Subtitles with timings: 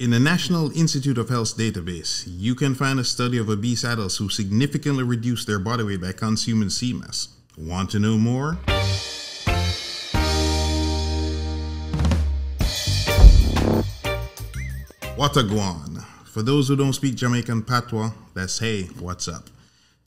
[0.00, 4.16] In the National Institute of Health's database, you can find a study of obese adults
[4.16, 7.28] who significantly reduced their body weight by consuming moss.
[7.58, 8.56] Want to know more?
[15.18, 16.02] Wataguan.
[16.24, 19.50] For those who don't speak Jamaican patois, that's hey, what's up?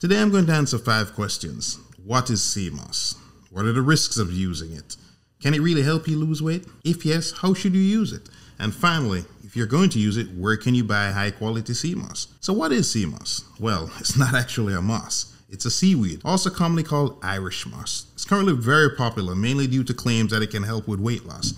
[0.00, 1.78] Today I'm going to answer five questions.
[2.04, 3.14] What is moss?
[3.52, 4.96] What are the risks of using it?
[5.40, 6.66] Can it really help you lose weight?
[6.82, 8.28] If yes, how should you use it?
[8.58, 9.24] And finally,
[9.54, 12.26] if you're going to use it, where can you buy high quality sea moss?
[12.40, 13.44] So what is sea moss?
[13.60, 15.32] Well, it's not actually a moss.
[15.48, 18.06] It's a seaweed, also commonly called Irish moss.
[18.14, 21.54] It's currently very popular, mainly due to claims that it can help with weight loss.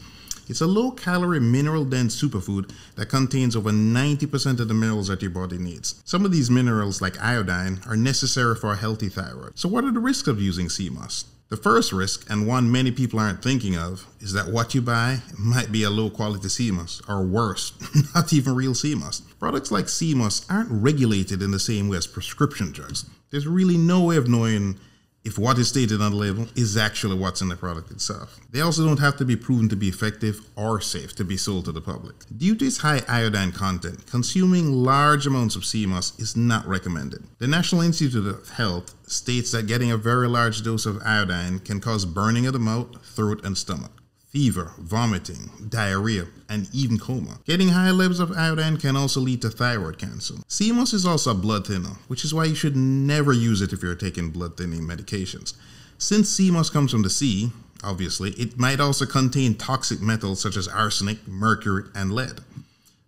[0.47, 5.23] It's a low calorie, mineral dense superfood that contains over 90% of the minerals that
[5.23, 6.03] your body needs.
[6.05, 9.59] Some of these minerals, like iodine, are necessary for a healthy thyroid.
[9.59, 11.25] So, what are the risks of using sea moss?
[11.49, 15.19] The first risk, and one many people aren't thinking of, is that what you buy
[15.39, 17.73] might be a low quality moss, or worse,
[18.15, 19.21] not even real moss.
[19.39, 23.09] Products like moss aren't regulated in the same way as prescription drugs.
[23.31, 24.81] There's really no way of knowing
[25.27, 28.39] if what is stated on the label is actually what's in the product itself.
[28.53, 31.65] They also don't have to be proven to be effective or safe to be sold
[31.65, 32.15] to the public.
[32.37, 37.25] Due to its high iodine content, consuming large amounts of sea moss is not recommended.
[37.39, 41.81] The National Institute of Health states that getting a very large dose of iodine can
[41.81, 43.91] cause burning of the mouth, throat, and stomach
[44.37, 47.39] fever, vomiting, diarrhea, and even coma.
[47.47, 50.35] Getting high levels of iodine can also lead to thyroid cancer.
[50.75, 53.83] Moss is also a blood thinner, which is why you should never use it if
[53.83, 55.55] you're taking blood thinning medications.
[55.97, 57.51] Since moss comes from the sea,
[57.83, 62.41] obviously, it might also contain toxic metals such as arsenic, mercury, and lead.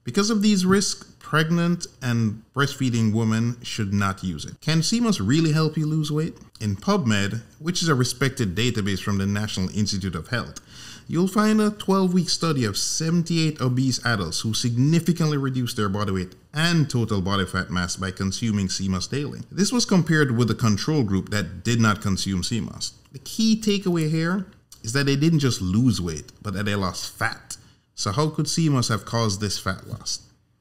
[0.08, 4.58] Because of these risks, pregnant and breastfeeding women should not use it.
[4.62, 6.34] Can moss really help you lose weight?
[6.62, 10.60] In PubMed, which is a respected database from the National Institute of Health,
[11.08, 16.12] you'll find a 12 week study of 78 obese adults who significantly reduced their body
[16.12, 19.40] weight and total body fat mass by consuming moss daily.
[19.52, 22.94] This was compared with the control group that did not consume moss.
[23.12, 24.46] The key takeaway here
[24.82, 27.47] is that they didn't just lose weight, but that they lost fat.
[27.98, 30.20] So, how could sea moss have caused this fat loss?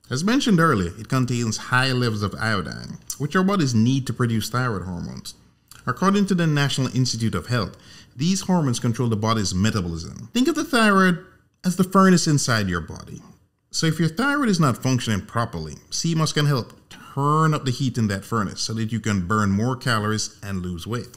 [0.09, 4.50] As mentioned earlier, it contains high levels of iodine, which our bodies need to produce
[4.50, 5.36] thyroid hormones.
[5.86, 7.78] According to the National Institute of Health,
[8.16, 10.31] these hormones control the body's metabolism.
[10.34, 11.24] Think of the thyroid
[11.64, 13.22] as the furnace inside your body.
[13.69, 15.75] So if your thyroid is not functioning properly,
[16.16, 19.52] moss can help turn up the heat in that furnace so that you can burn
[19.52, 21.16] more calories and lose weight.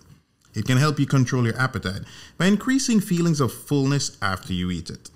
[0.52, 2.02] It can help you control your appetite
[2.37, 5.08] by increasing feelings of fullness after you eat it.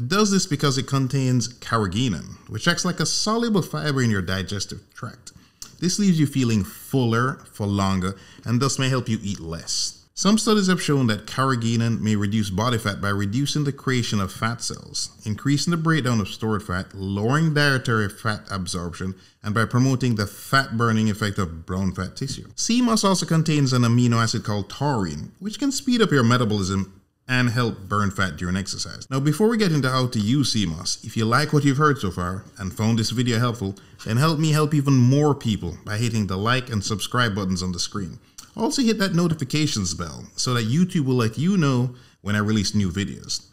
[0.00, 4.22] It does this because it contains carrageenan, which acts like a soluble fiber in your
[4.22, 5.32] digestive tract.
[5.78, 8.16] This leaves you feeling fuller for longer
[8.46, 10.06] and thus may help you eat less.
[10.14, 14.32] Some studies have shown that carrageenan may reduce body fat by reducing the creation of
[14.32, 20.14] fat cells, increasing the breakdown of stored fat, lowering dietary fat absorption, and by promoting
[20.14, 22.48] the fat burning effect of brown fat tissue.
[22.54, 26.99] Sea moss also contains an amino acid called taurine, which can speed up your metabolism
[27.30, 29.08] and help burn fat during exercise.
[29.08, 31.98] Now, before we get into how to use moss, if you like what you've heard
[31.98, 35.96] so far and found this video helpful, then help me help even more people by
[35.96, 38.18] hitting the like and subscribe buttons on the screen.
[38.56, 42.74] Also hit that notifications bell so that YouTube will let you know when I release
[42.74, 43.46] new videos.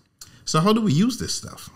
[0.43, 1.69] So how do we use this stuff?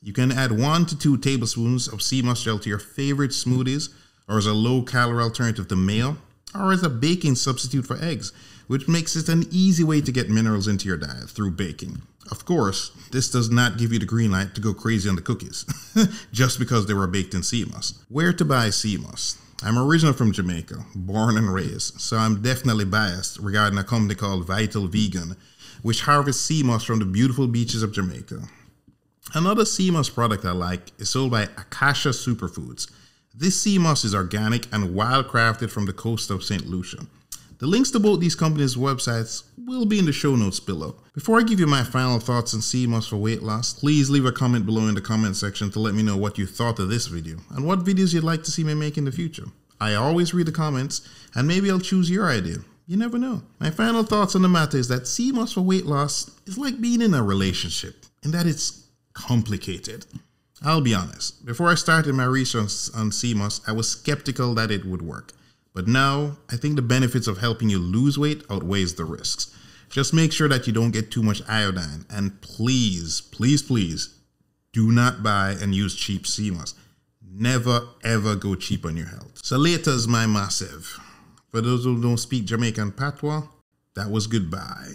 [0.00, 3.92] You can add one to two tablespoons of moss gel to your favorite smoothies
[4.28, 6.18] or as a low calorie alternative to mayo
[6.54, 8.32] or as a baking substitute for eggs,
[8.66, 12.02] which makes it an easy way to get minerals into your diet through baking.
[12.30, 15.22] Of course, this does not give you the green light to go crazy on the
[15.22, 15.64] cookies,
[16.32, 18.04] just because they were baked in sea moss.
[18.08, 19.38] Where to buy sea moss?
[19.62, 24.46] I'm originally from Jamaica, born and raised, so I'm definitely biased regarding a company called
[24.46, 25.36] Vital Vegan,
[25.82, 28.42] which harvests sea moss from the beautiful beaches of Jamaica.
[29.34, 32.90] Another sea moss product I like is sold by Akasha Superfoods.
[33.40, 36.66] This sea moss is organic and wildcrafted from the coast of St.
[36.66, 37.06] Lucia.
[37.58, 40.96] The links to both these companies' websites will be in the show notes below.
[41.14, 44.26] Before I give you my final thoughts on sea moss for weight loss, please leave
[44.26, 46.88] a comment below in the comment section to let me know what you thought of
[46.88, 49.44] this video and what videos you'd like to see me make in the future.
[49.80, 52.56] I always read the comments and maybe I'll choose your idea.
[52.88, 53.42] You never know.
[53.60, 56.80] My final thoughts on the matter is that sea moss for weight loss is like
[56.80, 60.06] being in a relationship in that it's complicated.
[60.62, 64.84] I'll be honest, before I started my research on moss, I was skeptical that it
[64.84, 65.32] would work.
[65.74, 69.54] But now, I think the benefits of helping you lose weight outweighs the risks.
[69.88, 72.04] Just make sure that you don't get too much iodine.
[72.10, 74.16] And please, please, please,
[74.72, 76.74] do not buy and use cheap moss.
[77.22, 79.40] Never, ever go cheap on your health.
[79.44, 80.98] So later's my massive.
[81.50, 83.42] For those who don't speak Jamaican patois,
[83.94, 84.94] that was goodbye.